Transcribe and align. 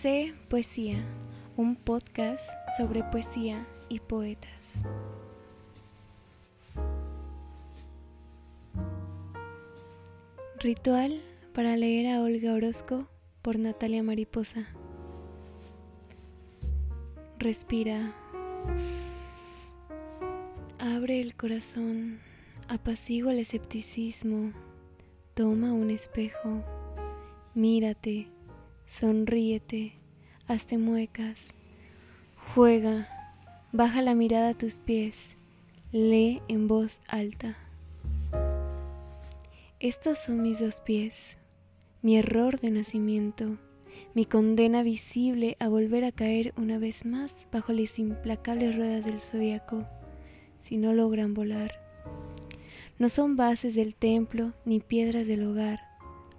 Sé 0.00 0.34
Poesía, 0.50 1.02
un 1.56 1.74
podcast 1.74 2.50
sobre 2.76 3.02
poesía 3.02 3.66
y 3.88 3.98
poetas. 4.00 4.50
Ritual 10.60 11.22
para 11.54 11.78
leer 11.78 12.08
a 12.08 12.20
Olga 12.20 12.52
Orozco 12.52 13.08
por 13.40 13.58
Natalia 13.58 14.02
Mariposa. 14.02 14.66
Respira. 17.38 18.14
Abre 20.78 21.22
el 21.22 21.34
corazón. 21.36 22.20
Apacigua 22.68 23.32
el 23.32 23.38
escepticismo. 23.38 24.52
Toma 25.32 25.72
un 25.72 25.90
espejo. 25.90 26.62
Mírate. 27.54 28.35
Sonríete. 28.86 29.94
Hazte 30.46 30.78
muecas. 30.78 31.48
Juega. 32.54 33.08
Baja 33.72 34.00
la 34.00 34.14
mirada 34.14 34.50
a 34.50 34.54
tus 34.54 34.74
pies. 34.74 35.36
Lee 35.92 36.40
en 36.48 36.68
voz 36.68 37.00
alta. 37.08 37.56
Estos 39.78 40.18
son 40.18 40.42
mis 40.42 40.58
dos 40.58 40.80
pies, 40.80 41.36
mi 42.00 42.16
error 42.16 42.58
de 42.58 42.70
nacimiento, 42.70 43.58
mi 44.14 44.24
condena 44.24 44.82
visible 44.82 45.58
a 45.60 45.68
volver 45.68 46.04
a 46.04 46.12
caer 46.12 46.54
una 46.56 46.78
vez 46.78 47.04
más 47.04 47.46
bajo 47.52 47.74
las 47.74 47.98
implacables 47.98 48.74
ruedas 48.74 49.04
del 49.04 49.20
zodiaco, 49.20 49.86
si 50.62 50.78
no 50.78 50.94
logran 50.94 51.34
volar. 51.34 51.72
No 52.98 53.10
son 53.10 53.36
bases 53.36 53.74
del 53.74 53.94
templo 53.94 54.54
ni 54.64 54.80
piedras 54.80 55.26
del 55.26 55.46
hogar, 55.46 55.80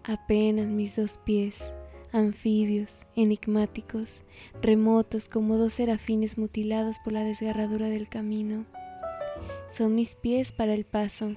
apenas 0.04 0.66
mis 0.68 0.96
dos 0.96 1.20
pies, 1.24 1.72
anfibios, 2.12 3.06
enigmáticos, 3.16 4.22
remotos 4.62 5.28
como 5.28 5.58
dos 5.58 5.74
serafines 5.74 6.38
mutilados 6.38 6.98
por 7.04 7.14
la 7.14 7.24
desgarradura 7.24 7.88
del 7.88 8.10
camino. 8.10 8.66
Son 9.70 9.96
mis 9.96 10.16
pies 10.16 10.52
para 10.52 10.74
el 10.74 10.86
paso, 10.86 11.36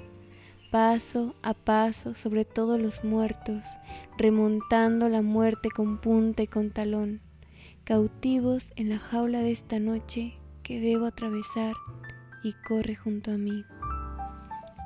paso 0.71 1.35
a 1.43 1.55
paso 1.55 2.15
sobre 2.15 2.45
todos 2.45 2.81
los 2.81 3.05
muertos, 3.05 3.65
remontando 4.17 5.09
la 5.09 5.23
muerte 5.23 5.71
con 5.71 5.99
punta 5.99 6.43
y 6.43 6.47
con 6.47 6.71
talón, 6.71 7.21
cautivos 7.85 8.73
en 8.77 8.89
la 8.89 8.99
jaula 8.99 9.41
de 9.41 9.51
esta 9.51 9.79
noche 9.79 10.35
que 10.63 10.81
debo 10.81 11.07
atravesar 11.07 11.75
y 12.45 12.53
corre 12.67 12.95
junto 12.95 13.33
a 13.33 13.37
mí. 13.37 13.65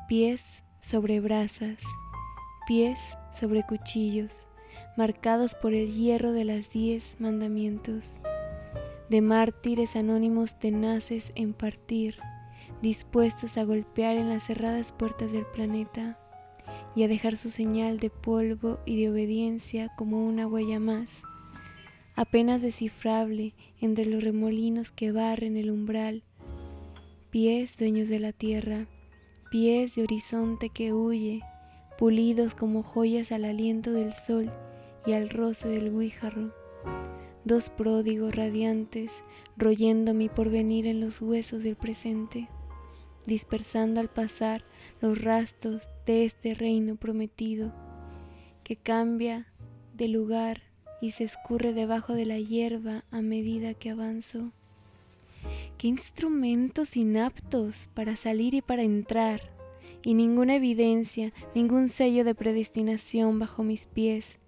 Pies 0.08 0.62
sobre 0.80 1.20
brasas, 1.20 1.82
pies 2.66 2.98
sobre 3.38 3.62
cuchillos, 3.64 4.46
marcados 4.96 5.54
por 5.54 5.74
el 5.74 5.92
hierro 5.92 6.32
de 6.32 6.44
las 6.44 6.70
diez 6.70 7.16
mandamientos, 7.18 8.20
de 9.08 9.20
mártires 9.20 9.96
anónimos 9.96 10.58
tenaces 10.58 11.32
en 11.34 11.52
partir, 11.52 12.16
dispuestos 12.82 13.58
a 13.58 13.64
golpear 13.64 14.16
en 14.16 14.28
las 14.28 14.44
cerradas 14.44 14.92
puertas 14.92 15.32
del 15.32 15.46
planeta 15.46 16.18
y 16.94 17.02
a 17.02 17.08
dejar 17.08 17.36
su 17.36 17.50
señal 17.50 17.98
de 17.98 18.10
polvo 18.10 18.78
y 18.86 19.00
de 19.00 19.10
obediencia 19.10 19.90
como 19.96 20.26
una 20.26 20.46
huella 20.46 20.80
más, 20.80 21.22
apenas 22.14 22.62
descifrable 22.62 23.54
entre 23.80 24.06
los 24.06 24.22
remolinos 24.22 24.90
que 24.90 25.12
barren 25.12 25.56
el 25.56 25.70
umbral, 25.70 26.22
pies 27.30 27.76
dueños 27.76 28.08
de 28.08 28.20
la 28.20 28.32
tierra, 28.32 28.86
pies 29.50 29.96
de 29.96 30.04
horizonte 30.04 30.68
que 30.68 30.92
huye, 30.92 31.42
pulidos 31.98 32.54
como 32.54 32.82
joyas 32.82 33.32
al 33.32 33.44
aliento 33.44 33.92
del 33.92 34.12
sol 34.12 34.50
y 35.06 35.12
al 35.12 35.30
roce 35.30 35.68
del 35.68 35.96
guijarro, 35.96 36.52
dos 37.44 37.68
pródigos 37.68 38.34
radiantes 38.34 39.12
royendo 39.56 40.14
mi 40.14 40.28
porvenir 40.28 40.86
en 40.86 41.00
los 41.00 41.20
huesos 41.20 41.62
del 41.62 41.76
presente 41.76 42.48
dispersando 43.26 44.00
al 44.00 44.08
pasar 44.08 44.64
los 45.00 45.20
rastros 45.20 45.88
de 46.06 46.24
este 46.24 46.54
reino 46.54 46.96
prometido, 46.96 47.72
que 48.62 48.76
cambia 48.76 49.46
de 49.94 50.08
lugar 50.08 50.62
y 51.00 51.12
se 51.12 51.24
escurre 51.24 51.72
debajo 51.72 52.14
de 52.14 52.26
la 52.26 52.38
hierba 52.38 53.04
a 53.10 53.20
medida 53.20 53.74
que 53.74 53.90
avanzo. 53.90 54.52
Qué 55.78 55.88
instrumentos 55.88 56.96
inaptos 56.96 57.88
para 57.94 58.16
salir 58.16 58.54
y 58.54 58.62
para 58.62 58.82
entrar, 58.82 59.42
y 60.04 60.14
ninguna 60.14 60.56
evidencia, 60.56 61.32
ningún 61.54 61.88
sello 61.88 62.24
de 62.24 62.34
predestinación 62.34 63.38
bajo 63.38 63.62
mis 63.62 63.86
pies. 63.86 64.38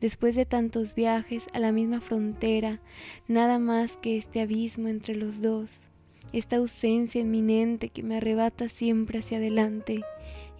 Después 0.00 0.34
de 0.34 0.46
tantos 0.46 0.94
viajes 0.94 1.46
a 1.52 1.58
la 1.58 1.70
misma 1.70 2.00
frontera, 2.00 2.80
nada 3.28 3.58
más 3.58 3.96
que 3.96 4.16
este 4.16 4.40
abismo 4.40 4.88
entre 4.88 5.14
los 5.14 5.42
dos 5.42 5.90
esta 6.34 6.56
ausencia 6.56 7.20
inminente 7.20 7.90
que 7.90 8.02
me 8.02 8.16
arrebata 8.16 8.68
siempre 8.68 9.20
hacia 9.20 9.38
adelante 9.38 10.02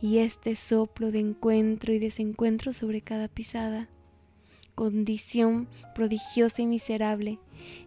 y 0.00 0.18
este 0.18 0.54
soplo 0.54 1.10
de 1.10 1.18
encuentro 1.18 1.92
y 1.92 1.98
desencuentro 1.98 2.72
sobre 2.72 3.00
cada 3.00 3.26
pisada. 3.26 3.88
Condición 4.76 5.68
prodigiosa 5.94 6.62
y 6.62 6.66
miserable, 6.66 7.40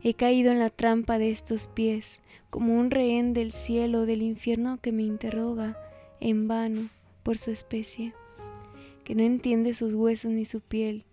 he 0.04 0.14
caído 0.16 0.52
en 0.52 0.60
la 0.60 0.70
trampa 0.70 1.18
de 1.18 1.32
estos 1.32 1.68
pies, 1.68 2.22
como 2.50 2.78
un 2.78 2.92
rehén 2.92 3.34
del 3.34 3.54
cielo 3.54 4.02
o 4.02 4.06
del 4.06 4.22
infierno 4.22 4.80
que 4.82 4.92
me 4.92 5.04
interroga 5.04 5.78
en 6.20 6.48
vano 6.48 6.90
por 7.24 7.38
su 7.38 7.52
especie, 7.52 8.14
que 9.04 9.16
no 9.16 9.24
entiende 9.24 9.74
sus 9.74 9.94
huesos 9.94 10.32
ni 10.32 10.46
su 10.46 10.62
piel, 10.62 11.06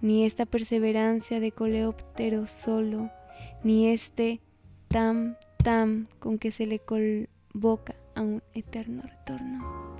ni 0.00 0.24
esta 0.24 0.46
perseverancia 0.46 1.40
de 1.40 1.52
coleóptero 1.52 2.46
solo, 2.46 3.10
ni 3.62 3.88
este 3.88 4.40
tam 4.88 5.36
con 6.18 6.38
que 6.38 6.52
se 6.52 6.66
le 6.66 6.78
convoca 6.78 7.96
a 8.14 8.22
un 8.22 8.42
eterno 8.54 9.02
retorno. 9.02 9.96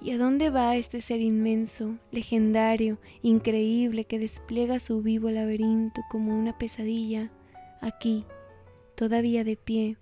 ¿Y 0.00 0.12
a 0.12 0.18
dónde 0.18 0.50
va 0.50 0.76
este 0.76 1.00
ser 1.00 1.20
inmenso, 1.20 1.96
legendario, 2.12 2.98
increíble, 3.22 4.04
que 4.04 4.18
despliega 4.18 4.78
su 4.78 5.02
vivo 5.02 5.30
laberinto 5.30 6.02
como 6.10 6.36
una 6.38 6.56
pesadilla, 6.56 7.30
aquí, 7.80 8.24
todavía 8.94 9.44
de 9.44 9.56
pie, 9.56 9.96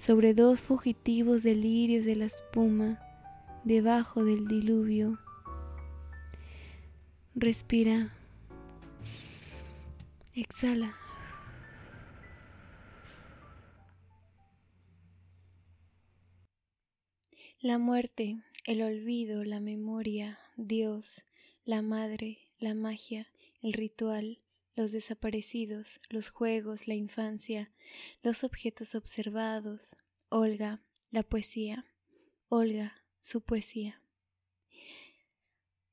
sobre 0.00 0.32
dos 0.32 0.58
fugitivos 0.58 1.42
delirios 1.42 2.06
de 2.06 2.16
la 2.16 2.24
espuma, 2.24 2.98
debajo 3.64 4.24
del 4.24 4.48
diluvio? 4.48 5.18
Respira. 7.34 8.14
Exhala. 10.32 10.96
La 17.60 17.76
muerte, 17.76 18.38
el 18.64 18.80
olvido, 18.80 19.44
la 19.44 19.60
memoria, 19.60 20.38
Dios, 20.56 21.22
la 21.66 21.82
madre, 21.82 22.38
la 22.58 22.72
magia, 22.72 23.26
el 23.60 23.74
ritual, 23.74 24.38
los 24.74 24.92
desaparecidos, 24.92 26.00
los 26.08 26.30
juegos, 26.30 26.88
la 26.88 26.94
infancia, 26.94 27.72
los 28.22 28.44
objetos 28.44 28.94
observados, 28.94 29.96
Olga, 30.28 30.82
la 31.10 31.22
poesía, 31.22 31.86
Olga, 32.48 33.02
su 33.20 33.40
poesía. 33.42 34.02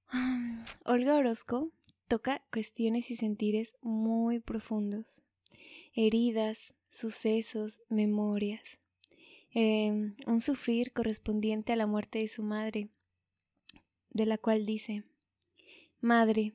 Olga 0.85 1.15
Orozco 1.15 1.71
toca 2.07 2.43
cuestiones 2.51 3.11
y 3.11 3.15
sentires 3.15 3.75
muy 3.81 4.39
profundos, 4.39 5.23
heridas, 5.94 6.75
sucesos, 6.89 7.81
memorias, 7.89 8.79
Em, 9.59 10.15
un 10.27 10.39
sufrir 10.39 10.94
correspondiente 10.94 11.73
a 11.73 11.75
la 11.75 11.88
muerte 11.88 12.19
de 12.19 12.27
su 12.27 12.44
madre, 12.44 12.89
de 14.11 14.27
la 14.27 14.38
cual 14.38 14.67
dice, 14.67 15.03
Madre, 15.99 16.53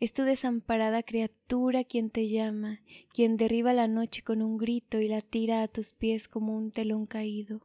es 0.00 0.12
tu 0.12 0.22
desamparada 0.24 1.02
criatura 1.02 1.84
quien 1.84 2.10
te 2.10 2.28
llama, 2.28 2.80
quien 3.14 3.36
derriba 3.36 3.72
la 3.72 3.86
noche 3.86 4.22
con 4.22 4.42
un 4.42 4.58
grito 4.58 5.00
y 5.00 5.06
la 5.06 5.20
tira 5.20 5.62
a 5.62 5.68
tus 5.68 5.92
pies 5.92 6.26
como 6.26 6.56
un 6.56 6.72
telón 6.72 7.06
caído. 7.06 7.60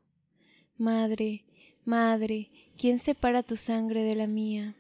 Madre, 0.78 1.46
madre, 1.84 2.52
¿quién 2.78 3.00
separa 3.00 3.42
tu 3.42 3.58
sangre 3.58 4.04
de 4.04 4.14
la 4.14 4.28
mía? 4.28 4.76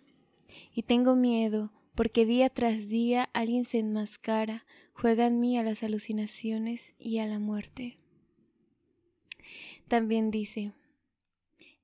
Y 0.75 0.83
tengo 0.83 1.15
miedo, 1.15 1.71
porque 1.95 2.25
día 2.27 2.49
tras 2.51 2.89
día 2.89 3.29
alguien 3.33 3.65
se 3.65 3.79
enmascara, 3.79 4.65
juega 4.93 5.25
en 5.25 5.39
mí 5.39 5.57
a 5.57 5.63
las 5.63 5.81
alucinaciones 5.81 6.93
y 6.99 7.17
a 7.17 7.25
la 7.25 7.39
muerte. 7.39 7.97
También 9.87 10.29
dice, 10.29 10.73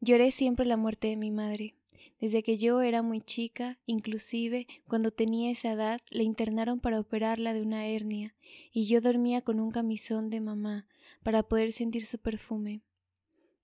lloré 0.02 0.30
siempre 0.30 0.68
la 0.68 0.78
muerte 0.78 1.08
de 1.08 1.16
mi 1.16 1.32
madre. 1.32 1.74
Desde 2.20 2.44
que 2.44 2.58
yo 2.58 2.82
era 2.82 3.02
muy 3.02 3.22
chica, 3.22 3.80
inclusive 3.86 4.68
cuando 4.88 5.12
tenía 5.12 5.52
esa 5.52 5.74
edad, 5.74 6.02
le 6.10 6.24
internaron 6.24 6.80
para 6.80 7.00
operarla 7.00 7.54
de 7.54 7.62
una 7.62 7.86
hernia, 7.88 8.34
y 8.72 8.86
yo 8.86 9.02
dormía 9.02 9.42
con 9.42 9.60
un 9.60 9.72
camisón 9.72 10.30
de 10.30 10.40
mamá 10.40 10.88
para 11.24 11.44
poder 11.44 11.74
sentir 11.74 12.06
su 12.06 12.18
perfume. 12.18 12.82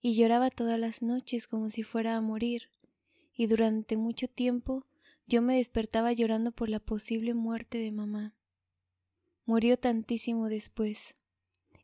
Y 0.01 0.15
lloraba 0.15 0.49
todas 0.49 0.79
las 0.79 1.01
noches 1.01 1.47
como 1.47 1.69
si 1.69 1.83
fuera 1.83 2.15
a 2.15 2.21
morir, 2.21 2.69
y 3.33 3.47
durante 3.47 3.97
mucho 3.97 4.27
tiempo 4.27 4.85
yo 5.27 5.41
me 5.41 5.55
despertaba 5.55 6.11
llorando 6.11 6.51
por 6.51 6.69
la 6.69 6.79
posible 6.79 7.33
muerte 7.33 7.77
de 7.77 7.91
mamá. 7.91 8.33
murió 9.45 9.77
tantísimo 9.77 10.49
después. 10.49 11.15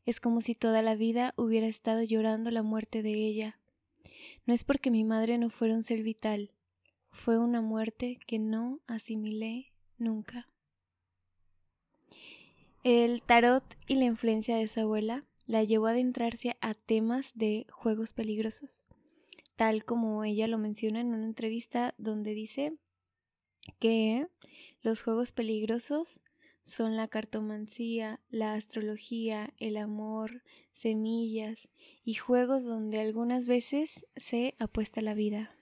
Es 0.06 0.20
como 0.20 0.42
si 0.42 0.54
toda 0.56 0.82
la 0.82 0.96
vida 0.96 1.34
hubiera 1.36 1.68
estado 1.68 2.04
llorando 2.04 2.52
la 2.52 2.62
muerte 2.62 3.02
de 3.02 3.14
ella. 3.14 3.60
No 4.46 4.54
es 4.54 4.64
porque 4.64 4.92
mi 4.92 5.04
madre 5.04 5.38
no 5.38 5.50
fuera 5.50 5.76
un 5.76 5.84
ser 5.84 6.04
vital, 6.04 6.52
fue 7.12 7.38
una 7.40 7.62
muerte 7.62 8.20
que 8.28 8.40
no 8.40 8.82
asimilé 8.88 9.72
nunca. 9.98 10.50
El 12.84 13.24
tarot 13.24 13.64
y 13.88 13.96
la 13.96 14.06
influencia 14.06 14.58
de 14.58 14.68
su 14.68 14.82
abuela 14.82 15.26
la 15.48 15.64
llevó 15.64 15.88
a 15.88 15.92
adentrarse 15.92 16.56
a 16.62 16.74
temas 16.74 17.32
de 17.36 17.66
juegos 17.72 18.14
peligrosos, 18.14 18.84
tal 19.56 19.86
como 19.86 20.24
ella 20.24 20.48
lo 20.48 20.58
menciona 20.58 21.00
en 21.02 21.08
una 21.08 21.26
entrevista 21.26 21.96
donde 21.98 22.34
dice 22.34 22.78
que 23.80 24.28
los 24.82 25.02
juegos 25.02 25.32
peligrosos 25.32 26.22
son 26.64 26.98
la 26.98 27.08
cartomancía, 27.08 28.20
la 28.30 28.54
astrología, 28.54 29.54
el 29.60 29.78
amor, 29.78 30.44
semillas 30.76 31.68
y 32.04 32.14
juegos 32.14 32.66
donde 32.66 33.00
algunas 33.00 33.48
veces 33.48 34.06
se 34.16 34.54
apuesta 34.60 35.02
la 35.02 35.16
vida. 35.16 35.56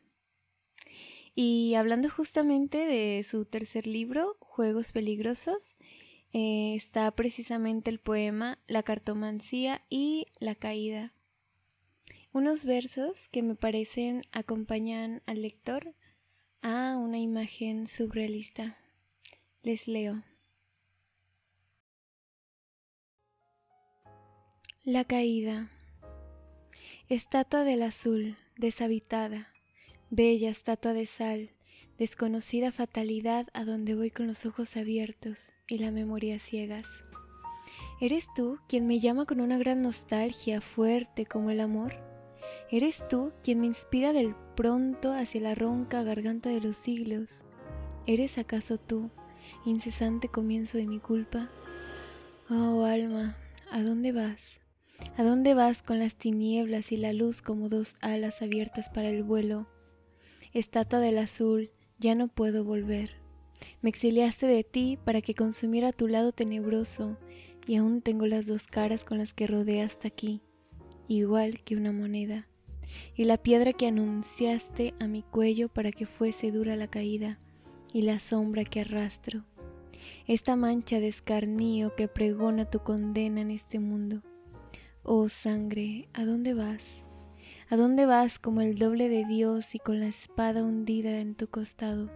Y 1.36 1.76
hablando 1.76 2.10
justamente 2.10 2.80
de 2.80 3.24
su 3.24 3.46
tercer 3.46 3.88
libro, 3.88 4.38
Juegos 4.40 4.92
Peligrosos, 4.92 5.76
eh, 6.34 6.74
está 6.76 7.10
precisamente 7.12 7.90
el 7.90 8.00
poema 8.00 8.60
La 8.68 8.84
cartomancía 8.84 9.84
y 9.90 10.28
la 10.40 10.56
caída. 10.56 11.14
Unos 12.34 12.66
versos 12.66 13.30
que 13.30 13.44
me 13.44 13.56
parecen 13.56 14.24
acompañan 14.32 15.22
al 15.28 15.44
lector 15.44 15.94
a 16.62 16.98
una 16.98 17.20
imagen 17.20 17.88
surrealista. 17.88 18.78
Les 19.62 19.88
leo. 19.88 20.24
La 24.86 25.06
caída. 25.06 25.70
Estatua 27.08 27.64
del 27.64 27.84
azul, 27.84 28.36
deshabitada, 28.58 29.48
bella 30.10 30.50
estatua 30.50 30.92
de 30.92 31.06
sal, 31.06 31.52
desconocida 31.98 32.74
fatalidad 32.74 33.48
a 33.54 33.64
donde 33.64 33.96
voy 33.96 34.12
con 34.12 34.28
los 34.28 34.46
ojos 34.46 34.76
abiertos 34.76 35.54
y 35.70 35.78
la 35.78 35.92
memoria 35.92 36.38
ciegas. 36.38 37.02
¿Eres 38.02 38.28
tú 38.36 38.60
quien 38.68 38.86
me 38.86 39.00
llama 39.00 39.26
con 39.26 39.40
una 39.40 39.58
gran 39.58 39.82
nostalgia 39.82 40.60
fuerte 40.60 41.26
como 41.26 41.50
el 41.50 41.62
amor? 41.62 41.96
¿Eres 42.70 43.08
tú 43.08 43.32
quien 43.42 43.62
me 43.62 43.68
inspira 43.68 44.12
del 44.12 44.36
pronto 44.58 45.14
hacia 45.14 45.40
la 45.40 45.56
ronca 45.56 46.04
garganta 46.04 46.50
de 46.50 46.60
los 46.60 46.76
siglos? 46.76 47.46
¿Eres 48.06 48.38
acaso 48.38 48.78
tú, 48.78 49.12
incesante 49.64 50.28
comienzo 50.28 50.78
de 50.78 50.88
mi 50.88 51.00
culpa? 51.00 51.50
Oh 52.50 52.84
alma, 52.84 53.38
¿a 53.72 53.82
dónde 53.82 54.12
vas? 54.12 54.60
¿A 55.16 55.24
dónde 55.24 55.54
vas 55.54 55.82
con 55.82 56.00
las 56.00 56.16
tinieblas 56.16 56.92
y 56.92 56.98
la 56.98 57.14
luz 57.14 57.42
como 57.42 57.70
dos 57.70 57.98
alas 58.02 58.42
abiertas 58.42 58.90
para 58.90 59.10
el 59.10 59.24
vuelo? 59.24 59.68
Estatua 60.54 61.00
del 61.00 61.18
azul, 61.18 61.72
ya 62.00 62.16
no 62.16 62.28
puedo 62.28 62.64
volver. 62.64 63.12
Me 63.82 63.90
exiliaste 63.90 64.48
de 64.48 64.64
ti 64.64 64.98
para 65.04 65.22
que 65.22 65.36
consumiera 65.36 65.92
tu 65.92 66.08
lado 66.08 66.32
tenebroso, 66.32 67.18
y 67.66 67.76
aún 67.76 68.02
tengo 68.02 68.26
las 68.26 68.48
dos 68.48 68.68
caras 68.68 69.04
con 69.04 69.18
las 69.18 69.34
que 69.34 69.48
rodea 69.48 69.86
hasta 69.86 70.08
aquí, 70.08 70.42
igual 71.08 71.64
que 71.64 71.76
una 71.76 71.92
moneda, 71.92 72.48
y 73.16 73.24
la 73.24 73.38
piedra 73.38 73.74
que 73.74 73.88
anunciaste 73.88 74.94
a 75.00 75.08
mi 75.08 75.24
cuello 75.24 75.70
para 75.70 75.92
que 75.92 76.06
fuese 76.06 76.52
dura 76.52 76.76
la 76.76 76.88
caída, 76.88 77.40
y 77.94 78.02
la 78.02 78.20
sombra 78.20 78.66
que 78.66 78.82
arrastro, 78.82 79.46
esta 80.28 80.56
mancha 80.56 81.00
de 81.00 81.08
escarnío 81.08 81.96
que 81.96 82.08
pregona 82.08 82.66
tu 82.66 82.80
condena 82.80 83.42
en 83.42 83.52
este 83.52 83.80
mundo. 83.80 84.24
Oh 85.06 85.28
sangre, 85.28 86.08
¿a 86.14 86.24
dónde 86.24 86.54
vas? 86.54 87.04
¿A 87.70 87.76
dónde 87.76 88.06
vas 88.06 88.40
como 88.40 88.62
el 88.62 88.80
doble 88.80 89.10
de 89.10 89.26
Dios 89.26 89.76
y 89.76 89.80
con 89.80 90.00
la 90.00 90.08
espada 90.08 90.64
hundida 90.64 91.20
en 91.20 91.36
tu 91.36 91.50
costado? 91.50 92.10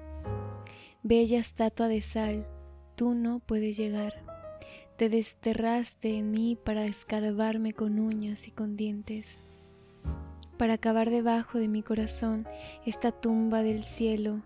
Bella 1.04 1.38
estatua 1.38 1.90
de 1.90 2.02
sal, 2.02 2.48
tú 2.96 3.14
no 3.14 3.40
puedes 3.40 3.76
llegar. 3.76 4.14
Te 4.96 5.10
desterraste 5.10 6.18
en 6.18 6.32
mí 6.32 6.56
para 6.56 6.86
escarbarme 6.86 7.74
con 7.74 8.00
uñas 8.00 8.48
y 8.48 8.52
con 8.52 8.78
dientes, 8.78 9.38
para 10.58 10.76
acabar 10.76 11.10
debajo 11.10 11.58
de 11.58 11.68
mi 11.68 11.84
corazón 11.84 12.48
esta 12.86 13.12
tumba 13.12 13.64
del 13.64 13.84
cielo, 13.84 14.44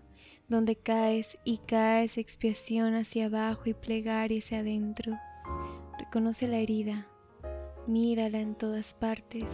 donde 0.48 0.74
caes 0.74 1.38
y 1.44 1.58
caes 1.58 2.18
expiación 2.18 2.94
hacia 2.94 3.26
abajo 3.26 3.62
y 3.66 3.74
plegaria 3.74 4.40
hacia 4.40 4.58
adentro. 4.58 5.16
Reconoce 6.00 6.48
la 6.48 6.56
herida, 6.56 7.06
mírala 7.86 8.40
en 8.40 8.54
todas 8.54 8.94
partes. 8.94 9.44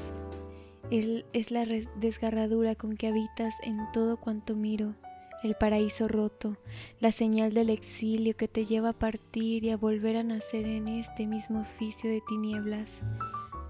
Él 0.90 1.26
es 1.32 1.50
la 1.50 1.66
desgarradura 1.96 2.74
con 2.74 2.96
que 2.96 3.08
habitas 3.08 3.54
en 3.62 3.78
todo 3.92 4.16
cuanto 4.16 4.54
miro, 4.54 4.94
el 5.42 5.54
paraíso 5.54 6.08
roto, 6.08 6.56
la 6.98 7.12
señal 7.12 7.54
del 7.54 7.70
exilio 7.70 8.36
que 8.36 8.48
te 8.48 8.64
lleva 8.64 8.90
a 8.90 8.98
partir 8.98 9.64
y 9.64 9.70
a 9.70 9.76
volver 9.76 10.16
a 10.16 10.22
nacer 10.22 10.66
en 10.66 10.88
este 10.88 11.26
mismo 11.26 11.60
oficio 11.60 12.10
de 12.10 12.22
tinieblas, 12.26 13.00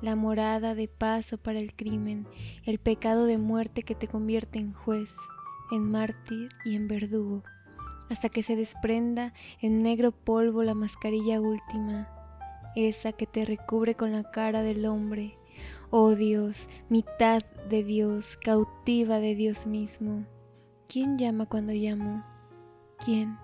la 0.01 0.15
morada 0.17 0.75
de 0.75 0.89
paso 0.89 1.39
para 1.39 1.59
el 1.59 1.75
crimen, 1.75 2.27
el 2.65 2.79
pecado 2.79 3.27
de 3.27 3.37
muerte 3.37 3.83
que 3.83 3.95
te 3.95 4.07
convierte 4.07 4.59
en 4.59 4.73
juez, 4.73 5.15
en 5.71 5.91
mártir 5.91 6.51
y 6.65 6.77
en 6.77 6.89
verdugo, 6.89 7.43
hasta 8.09 8.29
que 8.29 8.43
se 8.43 8.57
desprenda 8.57 9.35
en 9.61 9.83
negro 9.83 10.13
polvo 10.13 10.63
la 10.63 10.75
mascarilla 10.75 11.41
última, 11.41 12.09
esa 12.87 13.13
que 13.13 13.27
te 13.27 13.45
recubre 13.45 13.95
con 13.95 14.13
la 14.13 14.31
cara 14.31 14.63
del 14.63 14.87
hombre, 14.87 15.39
Oh 15.91 16.15
Dios, 16.15 16.69
mitad 16.91 17.43
de 17.71 17.83
Dios, 17.83 18.37
cautiva 18.37 19.21
de 19.21 19.35
Dios 19.35 19.67
mismo. 19.67 20.27
¿Quién 20.87 21.17
llama 21.17 21.47
cuando 21.47 21.73
llamo? 21.73 22.25
¿Quién? 23.05 23.39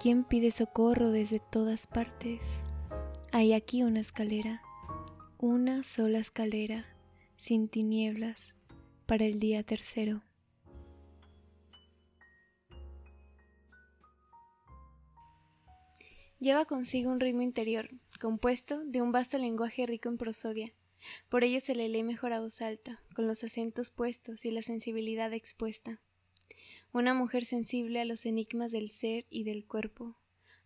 ¿Quién 0.00 0.24
pide 0.24 0.50
socorro 0.50 1.10
desde 1.10 1.40
todas 1.40 1.86
partes? 1.86 2.40
Hay 3.32 3.54
aquí 3.54 3.82
una 3.82 4.00
escalera, 4.00 4.60
una 5.38 5.82
sola 5.82 6.18
escalera, 6.18 6.84
sin 7.38 7.68
tinieblas, 7.68 8.52
para 9.06 9.24
el 9.24 9.38
día 9.38 9.62
tercero. 9.62 10.22
Lleva 16.42 16.64
consigo 16.64 17.08
un 17.12 17.20
ritmo 17.20 17.42
interior, 17.42 17.88
compuesto 18.20 18.82
de 18.84 19.00
un 19.00 19.12
vasto 19.12 19.38
lenguaje 19.38 19.86
rico 19.86 20.08
en 20.08 20.18
prosodia, 20.18 20.72
por 21.28 21.44
ello 21.44 21.60
se 21.60 21.76
le 21.76 21.88
lee 21.88 22.02
mejor 22.02 22.32
a 22.32 22.40
voz 22.40 22.60
alta, 22.60 23.00
con 23.14 23.28
los 23.28 23.44
acentos 23.44 23.90
puestos 23.90 24.44
y 24.44 24.50
la 24.50 24.62
sensibilidad 24.62 25.32
expuesta. 25.32 26.00
Una 26.92 27.14
mujer 27.14 27.44
sensible 27.44 28.00
a 28.00 28.04
los 28.04 28.26
enigmas 28.26 28.72
del 28.72 28.88
ser 28.88 29.24
y 29.30 29.44
del 29.44 29.64
cuerpo, 29.68 30.16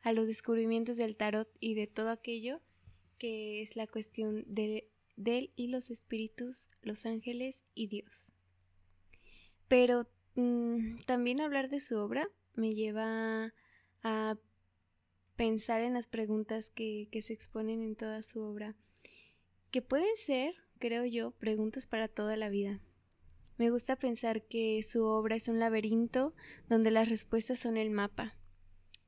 a 0.01 0.15
los 0.15 0.27
descubrimientos 0.27 0.97
del 0.97 1.15
tarot 1.15 1.55
y 1.61 1.75
de 1.75 1.87
todo 1.87 2.09
aquello 2.09 2.63
que 3.19 3.61
es 3.61 3.77
la 3.77 3.87
cuestión 3.87 4.45
de, 4.47 4.89
él 5.27 5.53
y 5.57 5.67
los 5.67 5.91
espíritus, 5.91 6.71
los 6.81 7.05
ángeles 7.05 7.67
y 7.75 7.89
Dios. 7.89 8.33
Pero 9.69 10.09
mm, 10.37 11.01
también 11.05 11.43
hablar 11.43 11.69
de 11.69 11.81
su 11.81 11.99
obra 11.99 12.31
me 12.55 12.75
lleva 12.75 13.53
a 14.03 14.39
pensar 15.37 15.83
en 15.83 15.95
las 15.95 16.07
preguntas 16.07 16.71
que 16.71 17.09
se 17.23 17.33
exponen 17.33 17.83
en 17.83 17.97
toda 17.97 18.23
su 18.23 18.41
obra 18.41 18.75
que 19.71 19.83
pueden 19.83 20.17
ser, 20.17 20.55
creo 20.79 21.05
yo, 21.05 21.33
preguntas 21.33 21.87
para 21.87 22.09
toda 22.09 22.37
la 22.37 22.49
vida. 22.49 22.81
Me 23.59 23.71
gusta 23.71 23.97
pensar 23.97 24.43
que 24.43 24.83
su 24.83 25.05
obra 25.05 25.37
es 25.37 25.49
un 25.49 25.59
laberinto 25.59 26.35
donde 26.69 26.91
las 26.91 27.09
respuestas 27.09 27.59
son 27.59 27.77
el 27.77 27.91
mapa, 27.91 28.37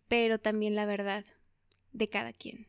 pero 0.08 0.38
también 0.38 0.75
la 0.75 0.87
verdad 0.87 1.25
de 1.92 2.08
cada 2.08 2.32
quien. 2.32 2.66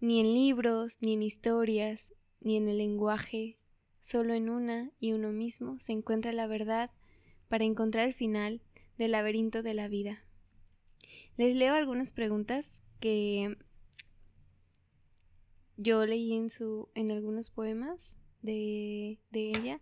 Ni 0.00 0.20
en 0.20 0.34
libros, 0.34 0.98
ni 1.00 1.12
en 1.12 1.22
historias, 1.22 2.12
ni 2.40 2.56
en 2.56 2.68
el 2.68 2.78
lenguaje, 2.78 3.58
solo 4.00 4.34
en 4.34 4.48
una 4.48 4.90
y 4.98 5.12
uno 5.12 5.30
mismo 5.30 5.78
se 5.78 5.92
encuentra 5.92 6.32
la 6.32 6.46
verdad 6.46 6.90
para 7.48 7.64
encontrar 7.64 8.06
el 8.06 8.14
final 8.14 8.62
del 8.98 9.12
laberinto 9.12 9.62
de 9.62 9.74
la 9.74 9.88
vida. 9.88 10.24
Les 11.36 11.56
leo 11.56 11.74
algunas 11.74 12.12
preguntas 12.12 12.82
que 13.00 13.56
yo 15.76 16.04
leí 16.06 16.34
en 16.34 16.50
su 16.50 16.88
en 16.94 17.10
algunos 17.10 17.50
poemas 17.50 18.16
de, 18.42 19.18
de 19.30 19.48
ella 19.50 19.80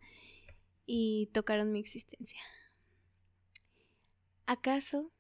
y 0.86 1.28
tocaron 1.32 1.72
mi 1.72 1.80
existencia. 1.80 2.40
¿Acaso 4.46 5.12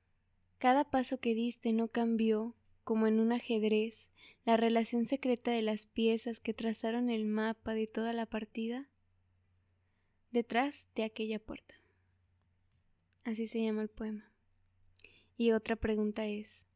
cada 0.58 0.90
paso 0.90 1.18
que 1.18 1.34
diste 1.34 1.72
no 1.72 1.88
cambió, 1.88 2.54
como 2.84 3.06
en 3.06 3.20
un 3.20 3.32
ajedrez, 3.32 4.08
la 4.44 4.56
relación 4.56 5.06
secreta 5.06 5.50
de 5.50 5.62
las 5.62 5.86
piezas 5.86 6.40
que 6.40 6.54
trazaron 6.54 7.10
el 7.10 7.24
mapa 7.24 7.74
de 7.74 7.86
toda 7.86 8.12
la 8.12 8.26
partida? 8.26 8.88
Detrás 10.32 10.88
de 10.94 11.04
aquella 11.04 11.38
puerta. 11.38 11.74
Así 13.24 13.46
se 13.46 13.62
llama 13.62 13.82
el 13.82 13.88
poema. 13.88 14.29
Y 15.40 15.52
otra 15.52 15.74
pregunta 15.74 16.26
es, 16.26 16.66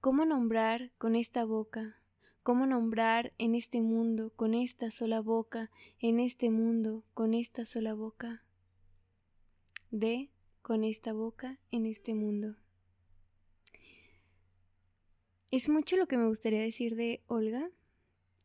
¿Cómo 0.00 0.24
nombrar 0.24 0.92
con 0.96 1.16
esta 1.16 1.44
boca? 1.44 1.96
¿Cómo 2.44 2.64
nombrar 2.64 3.32
en 3.38 3.56
este 3.56 3.80
mundo 3.80 4.30
con 4.36 4.54
esta 4.54 4.92
sola 4.92 5.18
boca, 5.20 5.72
en 5.98 6.20
este 6.20 6.50
mundo 6.50 7.02
con 7.14 7.34
esta 7.34 7.66
sola 7.66 7.92
boca? 7.94 8.44
De 9.90 10.28
con 10.62 10.84
esta 10.84 11.12
boca 11.12 11.58
en 11.72 11.84
este 11.84 12.14
mundo. 12.14 12.54
Es 15.50 15.68
mucho 15.68 15.96
lo 15.96 16.06
que 16.06 16.16
me 16.16 16.28
gustaría 16.28 16.60
decir 16.60 16.94
de 16.94 17.22
Olga, 17.26 17.70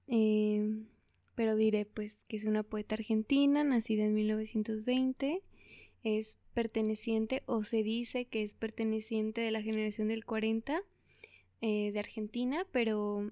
eh, 0.07 0.87
pero 1.35 1.55
diré 1.55 1.85
pues 1.85 2.23
que 2.23 2.37
es 2.37 2.45
una 2.45 2.63
poeta 2.63 2.95
argentina, 2.95 3.63
nacida 3.63 4.05
en 4.05 4.15
1920, 4.15 5.43
es 6.05 6.37
perteneciente 6.53 7.41
o 7.47 7.63
se 7.63 7.83
dice 7.83 8.25
que 8.25 8.43
es 8.43 8.53
perteneciente 8.53 9.41
de 9.41 9.51
la 9.51 9.63
generación 9.63 10.07
del 10.07 10.23
40 10.23 10.83
eh, 11.61 11.91
de 11.91 11.99
Argentina, 11.99 12.65
pero 12.71 13.31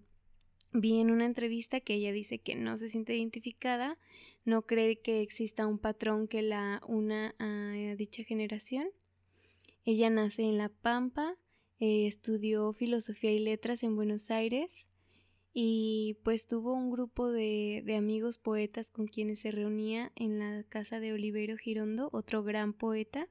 vi 0.71 0.99
en 0.99 1.11
una 1.11 1.25
entrevista 1.25 1.79
que 1.79 1.93
ella 1.93 2.11
dice 2.11 2.39
que 2.39 2.55
no 2.55 2.77
se 2.77 2.89
siente 2.89 3.15
identificada, 3.15 3.99
no 4.43 4.63
cree 4.63 4.99
que 4.99 5.21
exista 5.21 5.67
un 5.67 5.77
patrón 5.77 6.27
que 6.27 6.41
la 6.41 6.81
una 6.87 7.35
a 7.37 7.95
dicha 7.95 8.23
generación. 8.23 8.89
Ella 9.85 10.09
nace 10.09 10.41
en 10.41 10.57
La 10.57 10.69
Pampa, 10.69 11.37
eh, 11.79 12.07
estudió 12.07 12.73
filosofía 12.73 13.31
y 13.31 13.39
letras 13.39 13.83
en 13.83 13.95
Buenos 13.95 14.31
Aires 14.31 14.87
y 15.53 16.17
pues 16.23 16.47
tuvo 16.47 16.73
un 16.73 16.89
grupo 16.89 17.31
de, 17.31 17.83
de, 17.85 17.95
amigos 17.95 18.39
poetas 18.39 18.89
con 18.89 19.07
quienes 19.07 19.39
se 19.39 19.51
reunía 19.51 20.11
en 20.15 20.39
la 20.39 20.63
casa 20.63 20.99
de 20.99 21.13
Oliverio 21.13 21.57
Girondo, 21.57 22.09
otro 22.11 22.43
gran 22.43 22.73
poeta. 22.73 23.27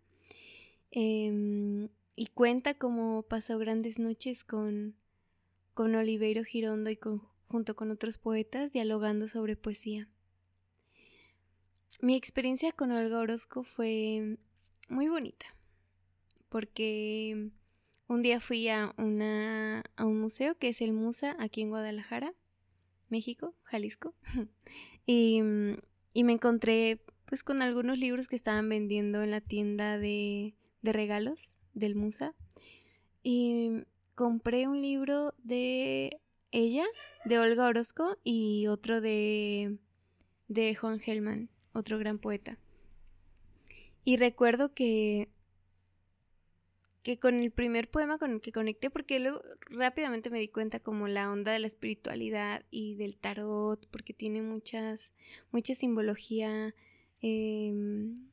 Em, 0.93 1.89
y 2.15 2.27
cuenta 2.27 2.75
cómo 2.75 3.23
pasó 3.23 3.59
grandes 3.59 3.99
noches 3.99 4.45
con, 4.45 4.95
con 5.75 5.95
Girondo 6.45 6.91
y 6.91 6.99
junto 7.49 7.75
con 7.75 7.91
otros 7.91 8.19
poetas 8.19 8.73
dialogando 8.73 9.27
sobre 9.27 9.57
poesía. 9.57 10.09
Mi 12.01 12.15
experiencia 12.15 12.73
con 12.73 12.93
Olga 12.93 13.19
Orozco 13.19 13.63
fue 13.63 14.39
muy 14.89 15.09
bonita, 15.09 15.47
porque 16.49 17.51
un 18.13 18.21
día 18.21 18.41
fui 18.41 18.69
a, 18.69 18.95
una, 18.99 19.85
un 19.99 20.21
museo 20.21 20.57
que 20.59 20.69
es 20.69 20.83
el 20.83 20.93
Musa 20.93 21.35
aquí 21.39 21.63
en 21.63 21.71
Guadalajara, 21.71 22.35
México, 23.09 23.55
Jalisco, 23.65 24.15
y, 25.07 25.41
y 26.13 26.25
me 26.25 26.33
encontré 26.35 27.01
pues 27.25 27.43
con 27.43 27.63
algunos 27.63 27.99
libros 27.99 28.29
que 28.29 28.37
estaban 28.37 28.69
vendiendo 28.69 29.23
en 29.23 29.31
la 29.31 29.41
tienda 29.41 29.99
de, 29.99 30.55
de 30.83 30.93
regalos 30.93 31.57
del 31.73 31.95
Musa 31.95 32.35
y 33.23 33.85
compré 34.15 34.69
un 34.69 34.83
libro 34.83 35.33
de 35.43 36.21
ella, 36.51 36.85
de 37.25 37.39
Olga 37.39 37.67
Orozco, 37.67 38.19
y 38.25 38.67
otro 38.67 39.01
de, 39.01 39.79
de 40.49 40.75
Juan 40.75 41.01
Gelman, 41.01 41.49
otro 41.73 41.99
gran 41.99 42.19
poeta. 42.19 42.59
Y 44.05 44.19
recuerdo 44.19 44.75
que 44.75 45.31
que 47.03 47.19
con 47.19 47.43
el 47.43 47.51
primer 47.51 47.91
poema 47.91 48.19
con 48.19 48.33
el 48.33 48.41
que 48.41 48.53
conecté, 48.53 48.91
porque 48.91 49.19
luego 49.19 49.43
rápidamente 49.71 50.31
me 50.31 50.39
di 50.39 50.49
cuenta 50.49 50.81
como 50.81 51.09
la 51.09 51.31
onda 51.31 51.53
de 51.53 51.59
la 51.59 51.67
espiritualidad 51.67 52.65
y 52.71 52.95
del 52.95 53.17
tarot, 53.17 53.87
porque 53.91 54.15
tiene 54.15 54.41
muchas, 54.43 55.13
mucha 55.51 55.75
simbología 55.75 56.75
em, 57.21 58.29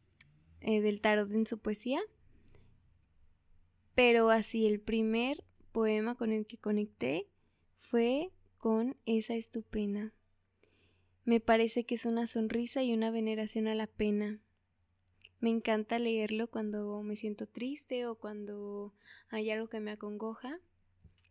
eh, 0.61 0.81
del 0.81 1.01
tarot 1.01 1.31
en 1.31 1.47
su 1.47 1.57
poesía. 1.57 1.99
Pero 3.95 4.29
así 4.29 4.67
el 4.67 4.79
primer 4.79 5.43
poema 5.71 6.15
con 6.15 6.31
el 6.31 6.45
que 6.45 6.57
conecté 6.57 7.27
fue 7.77 8.31
con 8.57 8.97
esa 9.05 9.35
estupenda. 9.35 10.13
Me 11.25 11.39
parece 11.39 11.85
que 11.85 11.95
es 11.95 12.05
una 12.05 12.27
sonrisa 12.27 12.83
y 12.83 12.93
una 12.93 13.11
veneración 13.11 13.67
a 13.67 13.75
la 13.75 13.87
pena. 13.87 14.39
Me 15.39 15.49
encanta 15.49 15.99
leerlo 15.99 16.47
cuando 16.47 17.01
me 17.01 17.15
siento 17.15 17.47
triste 17.47 18.05
o 18.05 18.15
cuando 18.15 18.93
hay 19.29 19.49
algo 19.51 19.69
que 19.69 19.79
me 19.79 19.91
acongoja. 19.91 20.59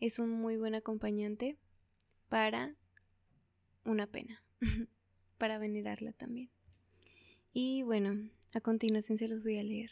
Es 0.01 0.19
un 0.19 0.31
muy 0.31 0.57
buen 0.57 0.75
acompañante 0.75 1.59
para 2.29 2.75
una 3.85 4.07
pena, 4.07 4.43
para 5.39 5.59
venerarla 5.59 6.13
también. 6.13 6.51
Y 7.53 7.83
bueno, 7.83 8.31
a 8.55 8.61
continuación 8.61 9.19
se 9.19 9.29
los 9.29 9.43
voy 9.43 9.59
a 9.59 9.63
leer. 9.63 9.91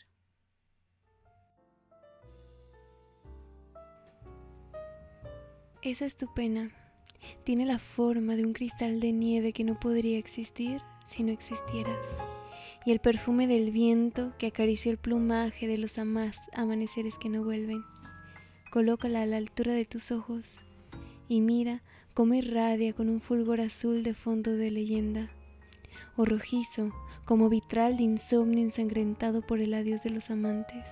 Esa 5.83 6.07
es 6.07 6.17
tu 6.17 6.33
pena. 6.33 6.73
Tiene 7.45 7.67
la 7.67 7.79
forma 7.79 8.35
de 8.35 8.45
un 8.45 8.55
cristal 8.55 8.99
de 8.99 9.13
nieve 9.13 9.53
que 9.53 9.65
no 9.65 9.79
podría 9.79 10.19
existir 10.19 10.81
si 11.05 11.23
no 11.23 11.33
existieras. 11.33 12.36
Y 12.87 12.93
el 12.93 13.01
perfume 13.01 13.49
del 13.49 13.73
viento 13.73 14.33
que 14.39 14.47
acarició 14.47 14.93
el 14.93 14.97
plumaje 14.97 15.67
de 15.67 15.77
los 15.77 15.99
amás 15.99 16.39
amaneceres 16.55 17.19
que 17.19 17.29
no 17.29 17.43
vuelven. 17.43 17.83
Colócala 18.71 19.23
a 19.23 19.27
la 19.27 19.39
altura 19.39 19.73
de 19.73 19.85
tus 19.85 20.13
ojos 20.13 20.61
y 21.29 21.41
mira 21.41 21.83
cómo 22.15 22.35
irradia 22.35 22.93
con 22.93 23.09
un 23.09 23.21
fulgor 23.21 23.61
azul 23.61 24.05
de 24.05 24.15
fondo 24.15 24.53
de 24.53 24.71
leyenda, 24.71 25.31
o 26.17 26.25
rojizo 26.25 26.93
como 27.25 27.49
vitral 27.49 27.97
de 27.97 28.05
insomnio 28.05 28.63
ensangrentado 28.63 29.43
por 29.43 29.59
el 29.59 29.75
adiós 29.75 30.05
de 30.05 30.11
los 30.11 30.31
amantes, 30.31 30.85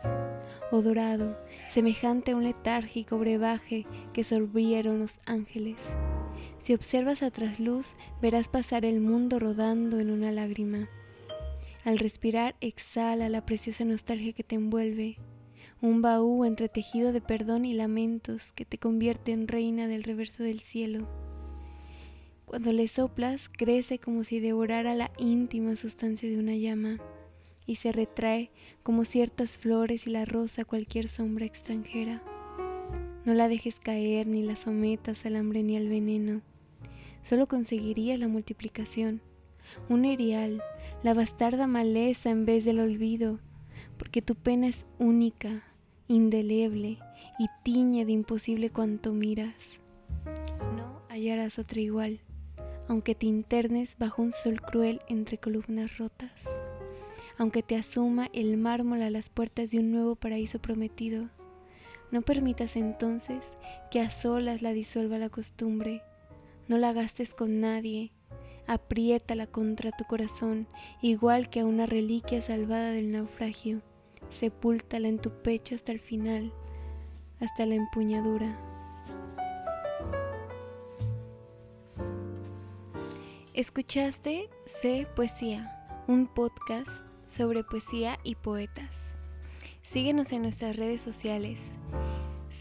o 0.72 0.82
dorado 0.82 1.38
semejante 1.70 2.32
a 2.32 2.36
un 2.36 2.42
letárgico 2.42 3.18
brebaje 3.18 3.86
que 4.12 4.24
sorbrieron 4.24 4.98
los 4.98 5.20
ángeles. 5.26 5.76
Si 6.58 6.74
observas 6.74 7.22
a 7.22 7.30
trasluz, 7.30 7.94
verás 8.20 8.48
pasar 8.48 8.84
el 8.84 9.00
mundo 9.00 9.38
rodando 9.38 10.00
en 10.00 10.10
una 10.10 10.32
lágrima. 10.32 10.88
Al 11.84 11.98
respirar, 11.98 12.56
exhala 12.62 13.28
la 13.28 13.44
preciosa 13.44 13.84
nostalgia 13.84 14.32
que 14.32 14.42
te 14.42 14.54
envuelve, 14.54 15.18
un 15.82 16.00
baú 16.00 16.46
entretejido 16.46 17.12
de 17.12 17.20
perdón 17.20 17.66
y 17.66 17.74
lamentos 17.74 18.52
que 18.52 18.64
te 18.64 18.78
convierte 18.78 19.32
en 19.32 19.48
reina 19.48 19.86
del 19.86 20.02
reverso 20.02 20.42
del 20.42 20.60
cielo. 20.60 21.06
Cuando 22.46 22.72
le 22.72 22.88
soplas, 22.88 23.50
crece 23.50 23.98
como 23.98 24.24
si 24.24 24.40
devorara 24.40 24.94
la 24.94 25.10
íntima 25.18 25.76
sustancia 25.76 26.26
de 26.26 26.38
una 26.38 26.56
llama 26.56 27.00
y 27.66 27.74
se 27.74 27.92
retrae 27.92 28.50
como 28.82 29.04
ciertas 29.04 29.58
flores 29.58 30.06
y 30.06 30.10
la 30.10 30.24
rosa 30.24 30.64
cualquier 30.64 31.10
sombra 31.10 31.44
extranjera. 31.44 32.22
No 33.26 33.34
la 33.34 33.46
dejes 33.48 33.78
caer 33.78 34.26
ni 34.26 34.42
la 34.42 34.56
sometas 34.56 35.26
al 35.26 35.36
hambre 35.36 35.62
ni 35.62 35.76
al 35.76 35.90
veneno. 35.90 36.40
Solo 37.22 37.46
conseguiría 37.46 38.16
la 38.16 38.28
multiplicación, 38.28 39.20
un 39.90 40.06
erial, 40.06 40.62
la 41.04 41.14
bastarda 41.14 41.68
maleza 41.68 42.30
en 42.30 42.44
vez 42.44 42.64
del 42.64 42.80
olvido, 42.80 43.38
porque 43.96 44.22
tu 44.22 44.34
pena 44.34 44.66
es 44.66 44.86
única, 44.98 45.62
indeleble 46.08 46.98
y 47.38 47.46
tiñe 47.62 48.04
de 48.04 48.10
imposible 48.10 48.70
cuanto 48.70 49.12
miras. 49.12 49.78
No 50.74 51.00
hallarás 51.08 51.60
otra 51.60 51.80
igual, 51.80 52.18
aunque 52.88 53.14
te 53.14 53.26
internes 53.26 53.96
bajo 53.96 54.20
un 54.20 54.32
sol 54.32 54.60
cruel 54.60 55.00
entre 55.08 55.38
columnas 55.38 55.96
rotas 55.98 56.48
aunque 57.38 57.62
te 57.62 57.76
asuma 57.76 58.28
el 58.32 58.56
mármol 58.56 59.02
a 59.02 59.10
las 59.10 59.28
puertas 59.28 59.70
de 59.70 59.78
un 59.78 59.90
nuevo 59.90 60.14
paraíso 60.14 60.58
prometido. 60.58 61.28
No 62.10 62.22
permitas 62.22 62.76
entonces 62.76 63.44
que 63.90 64.00
a 64.00 64.10
solas 64.10 64.62
la 64.62 64.72
disuelva 64.72 65.18
la 65.18 65.30
costumbre. 65.30 66.02
No 66.68 66.78
la 66.78 66.92
gastes 66.92 67.34
con 67.34 67.60
nadie. 67.60 68.12
Apriétala 68.66 69.46
contra 69.46 69.92
tu 69.92 70.04
corazón, 70.04 70.66
igual 71.02 71.50
que 71.50 71.60
a 71.60 71.66
una 71.66 71.86
reliquia 71.86 72.40
salvada 72.40 72.90
del 72.90 73.12
naufragio. 73.12 73.82
Sepúltala 74.30 75.08
en 75.08 75.18
tu 75.18 75.30
pecho 75.30 75.74
hasta 75.74 75.92
el 75.92 76.00
final, 76.00 76.52
hasta 77.40 77.66
la 77.66 77.74
empuñadura. 77.74 78.58
Escuchaste 83.52 84.48
Sé 84.66 85.06
Poesía, 85.14 85.86
un 86.08 86.26
podcast 86.26 87.04
sobre 87.26 87.62
poesía 87.62 88.18
y 88.24 88.34
poetas. 88.34 89.14
Síguenos 89.82 90.32
en 90.32 90.42
nuestras 90.42 90.76
redes 90.76 91.00
sociales 91.00 91.76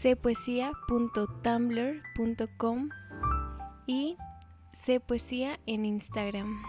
cpoesia.tumblr.com 0.02 2.88
y 3.86 4.16
cpoesía 4.74 5.58
en 5.66 5.84
Instagram. 5.84 6.62